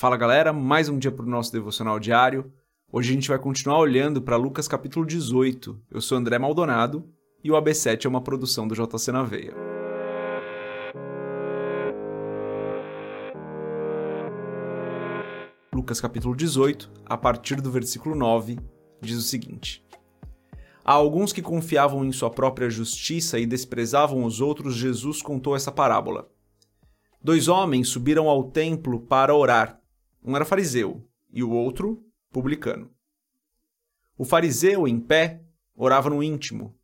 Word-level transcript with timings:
Fala 0.00 0.16
galera, 0.16 0.52
mais 0.52 0.88
um 0.88 0.96
dia 0.96 1.10
para 1.10 1.26
o 1.26 1.28
nosso 1.28 1.50
devocional 1.50 1.98
diário. 1.98 2.52
Hoje 2.92 3.10
a 3.10 3.14
gente 3.14 3.28
vai 3.28 3.36
continuar 3.36 3.80
olhando 3.80 4.22
para 4.22 4.36
Lucas 4.36 4.68
capítulo 4.68 5.04
18. 5.04 5.76
Eu 5.90 6.00
sou 6.00 6.16
André 6.16 6.38
Maldonado 6.38 7.04
e 7.42 7.50
o 7.50 7.54
AB7 7.56 8.04
é 8.04 8.08
uma 8.08 8.20
produção 8.20 8.68
do 8.68 8.76
JC 8.76 9.10
na 9.10 9.24
Veia. 9.24 9.52
Lucas 15.74 16.00
capítulo 16.00 16.36
18, 16.36 16.88
a 17.04 17.18
partir 17.18 17.60
do 17.60 17.68
versículo 17.68 18.14
9, 18.14 18.56
diz 19.00 19.18
o 19.18 19.22
seguinte: 19.22 19.84
A 20.84 20.92
alguns 20.92 21.32
que 21.32 21.42
confiavam 21.42 22.04
em 22.04 22.12
sua 22.12 22.30
própria 22.30 22.70
justiça 22.70 23.36
e 23.36 23.44
desprezavam 23.44 24.22
os 24.22 24.40
outros, 24.40 24.76
Jesus 24.76 25.20
contou 25.20 25.56
essa 25.56 25.72
parábola. 25.72 26.30
Dois 27.20 27.48
homens 27.48 27.88
subiram 27.88 28.28
ao 28.28 28.44
templo 28.44 29.00
para 29.00 29.34
orar. 29.34 29.77
Um 30.22 30.34
era 30.34 30.44
fariseu 30.44 31.06
e 31.30 31.42
o 31.42 31.50
outro 31.50 32.04
publicano. 32.30 32.90
O 34.16 34.24
fariseu, 34.24 34.88
em 34.88 34.98
pé, 34.98 35.44
orava 35.74 36.10
no 36.10 36.22
íntimo: 36.22 36.76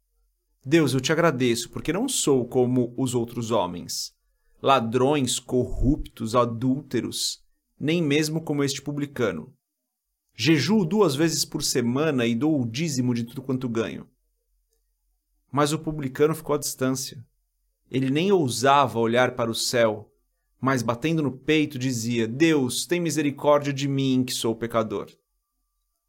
Deus, 0.65 0.95
eu 0.95 1.01
te 1.01 1.13
agradeço, 1.13 1.71
porque 1.71 1.93
não 1.93 2.09
sou 2.09 2.47
como 2.47 2.95
os 2.97 3.15
outros 3.15 3.51
homens, 3.51 4.15
ladrões, 4.63 5.39
corruptos, 5.39 6.35
adúlteros, 6.35 7.45
nem 7.79 8.03
mesmo 8.03 8.41
como 8.41 8.65
este 8.65 8.81
publicano. 8.81 9.53
Jejuo 10.37 10.85
duas 10.85 11.15
vezes 11.15 11.45
por 11.45 11.63
semana 11.63 12.27
e 12.27 12.35
dou 12.35 12.61
o 12.61 12.67
dízimo 12.67 13.15
de 13.15 13.25
tudo 13.25 13.43
quanto 13.43 13.69
ganho. 13.69 14.09
Mas 15.51 15.73
o 15.73 15.79
publicano 15.79 16.35
ficou 16.35 16.57
à 16.57 16.59
distância. 16.59 17.25
Ele 17.91 18.11
nem 18.11 18.33
ousava 18.33 18.99
olhar 18.99 19.37
para 19.37 19.51
o 19.51 19.55
céu, 19.55 20.13
mas 20.65 20.81
batendo 20.81 21.23
no 21.23 21.31
peito 21.31 21.79
dizia: 21.79 22.27
Deus, 22.27 22.87
tem 22.87 22.99
misericórdia 22.99 23.71
de 23.71 23.87
mim, 23.87 24.25
que 24.25 24.33
sou 24.33 24.57
pecador. 24.57 25.11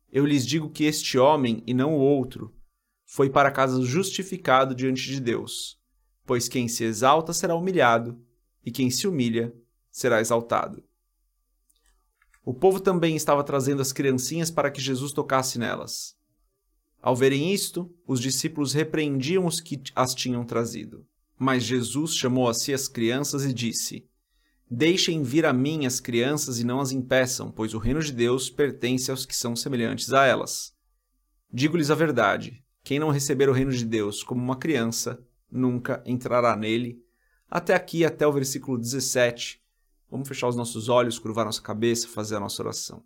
Eu 0.10 0.26
lhes 0.26 0.48
digo 0.48 0.70
que 0.70 0.86
este 0.86 1.18
homem, 1.18 1.62
e 1.68 1.74
não 1.74 1.94
o 1.94 2.00
outro, 2.00 2.56
foi 3.06 3.30
para 3.30 3.52
casa 3.52 3.82
justificado 3.82 4.74
diante 4.74 5.08
de 5.08 5.20
Deus, 5.20 5.78
pois 6.26 6.48
quem 6.48 6.70
se 6.70 6.86
exalta 6.86 7.34
será 7.34 7.54
humilhado, 7.54 8.18
e 8.66 8.72
quem 8.72 8.90
se 8.90 9.06
humilha 9.06 9.54
será 9.92 10.22
exaltado. 10.22 10.82
O 12.46 12.54
povo 12.54 12.80
também 12.80 13.14
estava 13.14 13.44
trazendo 13.44 13.82
as 13.82 13.92
criancinhas 13.92 14.50
para 14.50 14.72
que 14.72 14.80
Jesus 14.80 15.12
tocasse 15.12 15.60
nelas. 15.60 16.16
Ao 17.02 17.14
verem 17.14 17.54
isto, 17.54 17.94
os 18.08 18.22
discípulos 18.22 18.72
repreendiam 18.72 19.46
os 19.48 19.60
que 19.60 19.82
as 19.94 20.16
tinham 20.16 20.46
trazido. 20.46 21.06
Mas 21.38 21.64
Jesus 21.64 22.16
chamou 22.16 22.48
a 22.48 22.54
si 22.54 22.74
as 22.74 22.88
crianças 22.88 23.44
e 23.44 23.54
disse: 23.54 24.08
Deixem 24.70 25.22
vir 25.22 25.46
a 25.46 25.54
mim 25.54 25.86
as 25.86 26.00
crianças 26.00 26.60
e 26.60 26.64
não 26.64 26.80
as 26.80 26.92
impeçam, 26.92 27.52
pois 27.52 27.74
o 27.74 27.78
reino 27.78 28.02
de 28.02 28.12
Deus 28.12 28.50
pertence 28.50 29.12
aos 29.12 29.26
que 29.26 29.36
são 29.36 29.56
semelhantes 29.56 30.12
a 30.12 30.26
elas. 30.26 30.76
Digo-lhes 31.54 31.92
a 31.92 31.96
verdade: 31.96 32.64
quem 32.84 33.00
não 33.00 33.12
receber 33.12 33.48
o 33.48 33.54
reino 33.54 33.72
de 33.72 33.86
Deus 33.86 34.24
como 34.24 34.42
uma 34.42 34.58
criança, 34.58 35.24
nunca 35.52 36.04
entrará 36.06 36.56
nele. 36.56 37.00
Até 37.50 37.76
aqui, 37.76 38.04
até 38.04 38.26
o 38.26 38.32
versículo 38.34 38.78
17. 38.78 39.62
Vamos 40.10 40.28
fechar 40.28 40.48
os 40.48 40.56
nossos 40.56 40.90
olhos, 40.90 41.20
curvar 41.20 41.46
nossa 41.46 41.62
cabeça, 41.62 42.08
fazer 42.08 42.36
a 42.36 42.40
nossa 42.40 42.62
oração. 42.62 43.04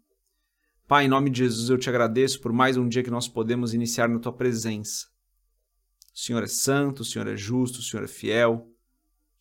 Pai, 0.87 1.05
em 1.05 1.07
nome 1.09 1.29
de 1.29 1.39
Jesus, 1.39 1.69
eu 1.69 1.77
te 1.77 1.89
agradeço 1.89 2.41
por 2.41 2.51
mais 2.51 2.77
um 2.77 2.87
dia 2.87 3.03
que 3.03 3.11
nós 3.11 3.27
podemos 3.27 3.73
iniciar 3.73 4.09
na 4.09 4.17
tua 4.17 4.33
presença. 4.33 5.07
O 6.13 6.17
Senhor 6.17 6.43
é 6.43 6.47
santo, 6.47 7.01
o 7.01 7.05
Senhor 7.05 7.27
é 7.27 7.37
justo, 7.37 7.79
o 7.79 7.83
Senhor 7.83 8.03
é 8.03 8.07
fiel. 8.07 8.67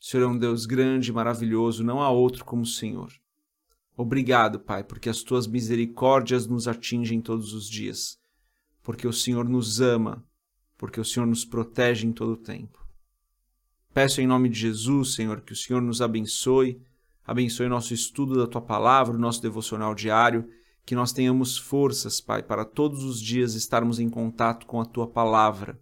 O 0.08 0.10
Senhor 0.10 0.24
é 0.24 0.26
um 0.26 0.38
Deus 0.38 0.64
grande 0.64 1.10
e 1.10 1.12
maravilhoso, 1.12 1.84
não 1.84 2.00
há 2.00 2.08
outro 2.08 2.42
como 2.42 2.62
o 2.62 2.66
Senhor. 2.66 3.12
Obrigado, 3.94 4.58
Pai, 4.58 4.82
porque 4.82 5.10
as 5.10 5.22
tuas 5.22 5.46
misericórdias 5.46 6.46
nos 6.46 6.66
atingem 6.66 7.20
todos 7.20 7.52
os 7.52 7.68
dias, 7.68 8.18
porque 8.82 9.06
o 9.06 9.12
Senhor 9.12 9.46
nos 9.46 9.82
ama, 9.82 10.24
porque 10.78 10.98
o 10.98 11.04
Senhor 11.04 11.26
nos 11.26 11.44
protege 11.44 12.06
em 12.06 12.12
todo 12.12 12.32
o 12.32 12.36
tempo. 12.38 12.82
Peço 13.92 14.22
em 14.22 14.26
nome 14.26 14.48
de 14.48 14.58
Jesus, 14.58 15.12
Senhor, 15.12 15.42
que 15.42 15.52
o 15.52 15.56
Senhor 15.56 15.82
nos 15.82 16.00
abençoe, 16.00 16.80
abençoe 17.22 17.68
nosso 17.68 17.92
estudo 17.92 18.34
da 18.34 18.46
tua 18.46 18.62
palavra, 18.62 19.14
o 19.14 19.20
nosso 19.20 19.42
devocional 19.42 19.94
diário, 19.94 20.48
que 20.86 20.94
nós 20.94 21.12
tenhamos 21.12 21.58
forças, 21.58 22.18
Pai, 22.18 22.42
para 22.42 22.64
todos 22.64 23.04
os 23.04 23.20
dias 23.20 23.52
estarmos 23.52 24.00
em 24.00 24.08
contato 24.08 24.64
com 24.64 24.80
a 24.80 24.86
tua 24.86 25.06
palavra. 25.06 25.78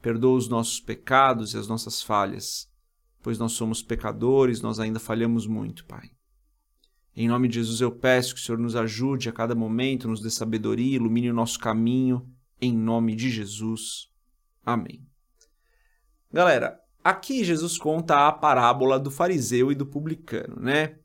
Perdoa 0.00 0.38
os 0.38 0.48
nossos 0.48 0.80
pecados 0.80 1.52
e 1.52 1.58
as 1.58 1.68
nossas 1.68 2.02
falhas 2.02 2.67
pois 3.28 3.38
nós 3.38 3.52
somos 3.52 3.82
pecadores, 3.82 4.62
nós 4.62 4.80
ainda 4.80 4.98
falhamos 4.98 5.46
muito, 5.46 5.84
Pai. 5.84 6.10
Em 7.14 7.28
nome 7.28 7.46
de 7.46 7.56
Jesus 7.56 7.82
eu 7.82 7.90
peço 7.90 8.34
que 8.34 8.40
o 8.40 8.42
Senhor 8.42 8.56
nos 8.56 8.74
ajude 8.74 9.28
a 9.28 9.32
cada 9.32 9.54
momento, 9.54 10.08
nos 10.08 10.22
dê 10.22 10.30
sabedoria, 10.30 10.96
ilumine 10.96 11.30
o 11.30 11.34
nosso 11.34 11.58
caminho, 11.58 12.26
em 12.58 12.74
nome 12.74 13.14
de 13.14 13.28
Jesus. 13.28 14.08
Amém. 14.64 15.06
Galera, 16.32 16.80
aqui 17.04 17.44
Jesus 17.44 17.76
conta 17.76 18.26
a 18.26 18.32
parábola 18.32 18.98
do 18.98 19.10
fariseu 19.10 19.70
e 19.70 19.74
do 19.74 19.84
publicano, 19.84 20.56
né? 20.58 20.96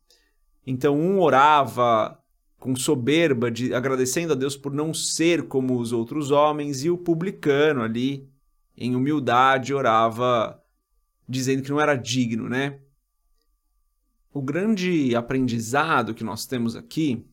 Então 0.65 0.97
um 0.97 1.19
orava 1.19 2.17
com 2.57 2.73
soberba, 2.73 3.51
de, 3.51 3.73
agradecendo 3.73 4.31
a 4.31 4.35
Deus 4.37 4.55
por 4.55 4.71
não 4.71 4.93
ser 4.93 5.49
como 5.49 5.77
os 5.77 5.91
outros 5.91 6.31
homens, 6.31 6.85
e 6.85 6.89
o 6.89 6.97
publicano 6.97 7.81
ali, 7.81 8.29
em 8.77 8.95
humildade, 8.95 9.73
orava 9.73 10.62
dizendo 11.27 11.63
que 11.63 11.69
não 11.69 11.79
era 11.79 11.95
digno, 11.95 12.49
né? 12.49 12.79
O 14.33 14.41
grande 14.41 15.15
aprendizado 15.15 16.13
que 16.13 16.23
nós 16.23 16.45
temos 16.45 16.75
aqui 16.75 17.25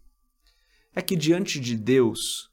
é 0.95 1.01
que 1.01 1.17
diante 1.17 1.59
de 1.59 1.77
Deus 1.77 2.51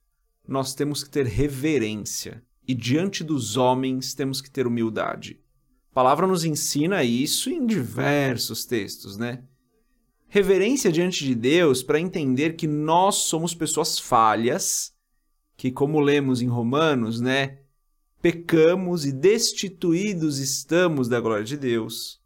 nós 0.48 0.74
temos 0.74 1.04
que 1.04 1.10
ter 1.10 1.26
reverência 1.26 2.44
e 2.68 2.74
diante 2.74 3.24
dos 3.24 3.58
homens 3.58 4.14
temos 4.14 4.42
que 4.42 4.50
ter 4.50 4.66
humildade. 4.66 5.42
A 5.92 5.94
palavra 5.94 6.28
nos 6.28 6.46
ensina 6.46 7.04
isso 7.04 7.50
em 7.50 7.66
diversos 7.66 8.66
textos, 8.66 9.18
né? 9.18 9.44
Reverência 10.30 10.92
diante 10.92 11.24
de 11.26 11.34
Deus 11.34 11.82
para 11.82 12.00
entender 12.00 12.56
que 12.56 12.68
nós 12.68 13.16
somos 13.16 13.54
pessoas 13.54 13.98
falhas, 13.98 14.94
que 15.56 15.72
como 15.72 16.00
lemos 16.00 16.42
em 16.42 16.48
Romanos, 16.48 17.20
né, 17.20 17.60
pecamos 18.30 19.06
e 19.06 19.14
destituídos 19.14 20.38
estamos 20.38 21.08
da 21.08 21.18
glória 21.18 21.46
de 21.46 21.56
Deus, 21.56 22.20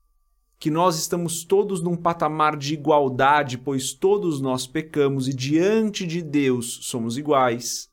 que 0.58 0.72
nós 0.72 0.98
estamos 0.98 1.44
todos 1.44 1.80
num 1.80 1.96
patamar 1.96 2.58
de 2.58 2.74
igualdade, 2.74 3.60
pois 3.60 3.94
todos 3.94 4.42
nós 4.42 4.66
pecamos 4.66 5.28
e 5.28 5.34
diante 5.34 6.08
de 6.08 6.24
Deus 6.24 6.80
somos 6.82 7.20
iguais. 7.20 7.88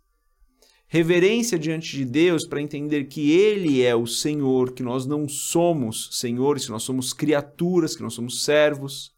Reverência 0.87 1.59
diante 1.59 1.99
de 1.99 2.07
Deus 2.07 2.47
para 2.47 2.63
entender 2.63 3.05
que 3.09 3.31
Ele 3.31 3.83
é 3.83 3.95
o 3.95 4.07
Senhor, 4.07 4.73
que 4.73 4.83
nós 4.83 5.05
não 5.05 5.29
somos 5.29 6.09
senhores, 6.13 6.65
que 6.65 6.73
nós 6.73 6.85
somos 6.85 7.13
criaturas, 7.13 7.95
que 7.95 8.03
nós 8.03 8.15
somos 8.15 8.43
servos. 8.43 9.13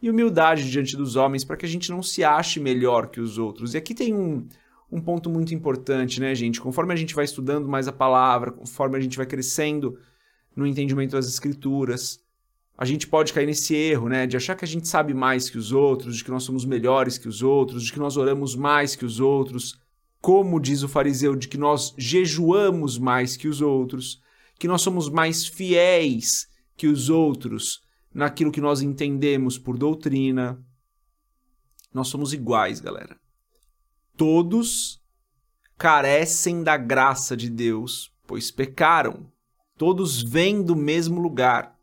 E 0.00 0.08
humildade 0.08 0.70
diante 0.70 0.96
dos 0.96 1.16
homens 1.16 1.44
para 1.44 1.58
que 1.58 1.66
a 1.66 1.68
gente 1.68 1.90
não 1.90 2.02
se 2.02 2.24
ache 2.24 2.58
melhor 2.58 3.10
que 3.10 3.20
os 3.20 3.36
outros. 3.36 3.74
E 3.74 3.76
aqui 3.76 3.94
tem 3.94 4.14
um, 4.14 4.48
um 4.92 5.00
ponto 5.00 5.30
muito 5.30 5.54
importante, 5.54 6.20
né, 6.20 6.34
gente? 6.34 6.60
Conforme 6.60 6.92
a 6.92 6.96
gente 6.96 7.14
vai 7.14 7.24
estudando 7.24 7.66
mais 7.66 7.88
a 7.88 7.92
palavra, 7.92 8.52
conforme 8.52 8.98
a 8.98 9.00
gente 9.00 9.16
vai 9.16 9.24
crescendo 9.24 9.98
no 10.54 10.66
entendimento 10.66 11.12
das 11.12 11.26
escrituras, 11.26 12.20
a 12.76 12.84
gente 12.84 13.06
pode 13.06 13.32
cair 13.32 13.46
nesse 13.46 13.74
erro, 13.74 14.08
né, 14.10 14.26
de 14.26 14.36
achar 14.36 14.54
que 14.54 14.66
a 14.66 14.68
gente 14.68 14.86
sabe 14.86 15.14
mais 15.14 15.48
que 15.48 15.56
os 15.56 15.72
outros, 15.72 16.16
de 16.16 16.24
que 16.24 16.30
nós 16.30 16.42
somos 16.42 16.66
melhores 16.66 17.16
que 17.16 17.26
os 17.26 17.42
outros, 17.42 17.84
de 17.84 17.92
que 17.92 17.98
nós 17.98 18.18
oramos 18.18 18.54
mais 18.54 18.94
que 18.94 19.06
os 19.06 19.18
outros, 19.18 19.80
como 20.20 20.60
diz 20.60 20.82
o 20.82 20.88
fariseu, 20.88 21.34
de 21.34 21.48
que 21.48 21.56
nós 21.56 21.94
jejuamos 21.96 22.98
mais 22.98 23.34
que 23.34 23.48
os 23.48 23.62
outros, 23.62 24.20
que 24.58 24.68
nós 24.68 24.82
somos 24.82 25.08
mais 25.08 25.46
fiéis 25.46 26.48
que 26.76 26.86
os 26.86 27.08
outros 27.08 27.80
naquilo 28.12 28.52
que 28.52 28.60
nós 28.60 28.82
entendemos 28.82 29.58
por 29.58 29.78
doutrina. 29.78 30.62
Nós 31.94 32.08
somos 32.08 32.34
iguais, 32.34 32.78
galera 32.78 33.21
todos 34.16 35.00
carecem 35.76 36.62
da 36.62 36.76
graça 36.76 37.36
de 37.36 37.50
Deus, 37.50 38.12
pois 38.26 38.50
pecaram. 38.50 39.26
Todos 39.76 40.22
vêm 40.22 40.62
do 40.62 40.76
mesmo 40.76 41.20
lugar. 41.20 41.76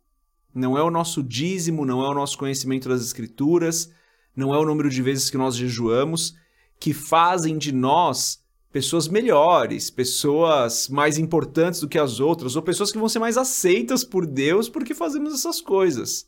Não 0.53 0.77
é 0.77 0.83
o 0.83 0.91
nosso 0.91 1.21
dízimo, 1.21 1.85
não 1.85 2.03
é 2.03 2.09
o 2.09 2.13
nosso 2.13 2.37
conhecimento 2.37 2.87
das 2.89 3.01
Escrituras, 3.01 3.91
não 4.35 4.53
é 4.53 4.57
o 4.57 4.65
número 4.65 4.89
de 4.89 5.01
vezes 5.01 5.29
que 5.29 5.37
nós 5.37 5.55
jejuamos 5.55 6.35
que 6.79 6.93
fazem 6.93 7.57
de 7.57 7.73
nós 7.73 8.41
pessoas 8.71 9.07
melhores, 9.07 9.89
pessoas 9.89 10.87
mais 10.87 11.17
importantes 11.17 11.81
do 11.81 11.89
que 11.89 11.99
as 11.99 12.19
outras, 12.19 12.55
ou 12.55 12.61
pessoas 12.61 12.91
que 12.91 12.97
vão 12.97 13.09
ser 13.09 13.19
mais 13.19 13.37
aceitas 13.37 14.03
por 14.03 14.25
Deus 14.25 14.69
porque 14.69 14.93
fazemos 14.93 15.33
essas 15.33 15.59
coisas. 15.59 16.27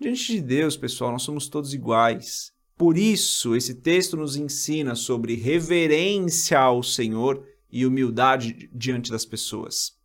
Diante 0.00 0.32
de 0.32 0.40
Deus, 0.40 0.76
pessoal, 0.76 1.12
nós 1.12 1.22
somos 1.22 1.48
todos 1.48 1.74
iguais. 1.74 2.51
Por 2.76 2.98
isso, 2.98 3.54
esse 3.54 3.74
texto 3.74 4.16
nos 4.16 4.36
ensina 4.36 4.94
sobre 4.94 5.34
reverência 5.34 6.58
ao 6.58 6.82
Senhor 6.82 7.46
e 7.70 7.86
humildade 7.86 8.68
diante 8.72 9.10
das 9.10 9.24
pessoas. 9.24 9.96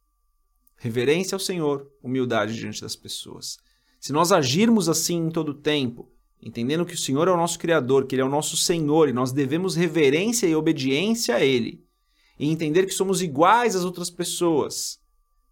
Reverência 0.77 1.35
ao 1.35 1.39
Senhor, 1.39 1.91
humildade 2.03 2.55
diante 2.55 2.81
das 2.81 2.95
pessoas. 2.95 3.57
Se 3.99 4.13
nós 4.13 4.31
agirmos 4.31 4.87
assim 4.87 5.27
em 5.27 5.31
todo 5.31 5.49
o 5.49 5.55
tempo, 5.55 6.11
entendendo 6.41 6.85
que 6.85 6.93
o 6.93 6.97
Senhor 6.97 7.27
é 7.27 7.31
o 7.31 7.37
nosso 7.37 7.57
Criador, 7.57 8.05
que 8.05 8.15
Ele 8.15 8.21
é 8.21 8.25
o 8.25 8.29
nosso 8.29 8.55
Senhor 8.55 9.09
e 9.09 9.13
nós 9.13 9.31
devemos 9.31 9.75
reverência 9.75 10.45
e 10.45 10.55
obediência 10.55 11.35
a 11.35 11.43
Ele, 11.43 11.83
e 12.39 12.49
entender 12.49 12.85
que 12.85 12.93
somos 12.93 13.21
iguais 13.21 13.75
às 13.75 13.83
outras 13.83 14.11
pessoas, 14.11 14.99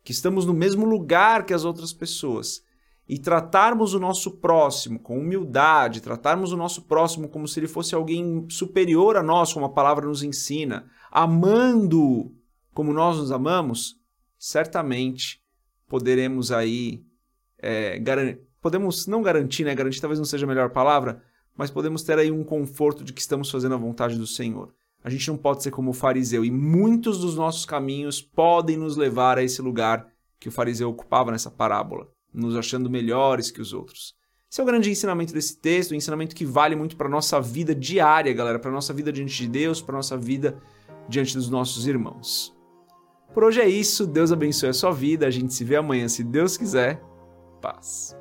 que 0.04 0.12
estamos 0.12 0.46
no 0.46 0.54
mesmo 0.54 0.86
lugar 0.86 1.46
que 1.46 1.54
as 1.54 1.66
outras 1.66 1.92
pessoas, 1.92 2.62
e 3.08 3.20
tratarmos 3.20 3.94
o 3.94 4.00
nosso 4.00 4.32
próximo 4.38 5.00
com 5.00 5.20
humildade, 5.20 6.02
tratarmos 6.02 6.52
o 6.52 6.58
nosso 6.58 6.82
próximo 6.84 7.30
como 7.30 7.48
se 7.48 7.60
ele 7.60 7.68
fosse 7.68 7.94
alguém 7.94 8.48
superior 8.50 9.16
a 9.16 9.24
nós, 9.24 9.54
como 9.54 9.66
a 9.66 9.70
palavra 9.70 10.08
nos 10.08 10.24
ensina, 10.24 10.90
amando 11.12 12.34
como 12.74 12.92
nós 12.92 13.18
nos 13.18 13.32
amamos, 13.32 14.00
certamente 14.40 15.42
poderemos 15.88 16.52
aí 16.52 17.04
é, 17.60 18.00
podemos 18.60 19.06
não 19.06 19.22
garantir, 19.22 19.64
né? 19.64 19.76
Garantir 19.76 20.02
talvez 20.02 20.20
não 20.20 20.26
seja 20.26 20.46
a 20.46 20.50
melhor 20.50 20.72
palavra, 20.72 21.22
mas 21.56 21.70
podemos 21.70 22.02
ter 22.02 22.18
aí 22.18 22.32
um 22.32 22.44
conforto 22.44 23.04
de 23.04 23.14
que 23.14 23.22
estamos 23.22 23.50
fazendo 23.50 23.76
a 23.76 23.78
vontade 23.78 24.18
do 24.18 24.28
Senhor. 24.28 24.74
A 25.04 25.10
gente 25.12 25.28
não 25.28 25.38
pode 25.38 25.62
ser 25.62 25.70
como 25.70 25.92
o 25.92 25.94
fariseu 25.94 26.44
e 26.44 26.50
muitos 26.50 27.20
dos 27.20 27.36
nossos 27.36 27.66
caminhos 27.66 28.20
podem 28.20 28.76
nos 28.76 28.98
levar 28.98 29.38
a 29.38 29.44
esse 29.44 29.62
lugar 29.62 30.08
que 30.40 30.50
o 30.50 30.52
fariseu 30.52 30.90
ocupava 30.90 31.32
nessa 31.32 31.52
parábola 31.52 32.15
nos 32.36 32.56
achando 32.56 32.90
melhores 32.90 33.50
que 33.50 33.62
os 33.62 33.74
outros. 33.74 34.16
Esse 34.52 34.62
é 34.62 34.64
o 34.64 34.68
grande 34.68 34.90
ensinamento 34.90 35.34
desse 35.34 35.58
texto, 35.58 35.92
um 35.92 35.96
ensinamento 35.96 36.36
que 36.36 36.46
vale 36.46 36.76
muito 36.76 36.96
para 36.96 37.10
nossa 37.10 37.42
vida 37.42 37.76
diária, 37.76 38.32
galera, 38.34 38.60
para 38.60 38.72
nossa 38.72 38.94
vida 38.94 39.12
diante 39.12 39.36
de 39.36 39.48
Deus, 39.48 39.82
para 39.82 39.96
nossa 39.96 40.16
vida 40.16 40.62
diante 41.10 41.36
dos 41.36 41.50
nossos 41.50 41.88
irmãos. 41.88 42.56
Por 43.34 43.44
hoje 43.44 43.60
é 43.60 43.68
isso, 43.68 44.08
Deus 44.08 44.32
abençoe 44.32 44.70
a 44.70 44.74
sua 44.74 44.92
vida, 44.92 45.28
a 45.28 45.32
gente 45.32 45.54
se 45.54 45.64
vê 45.64 45.76
amanhã, 45.76 46.08
se 46.08 46.24
Deus 46.24 46.56
quiser. 46.56 47.02
Paz. 47.62 48.16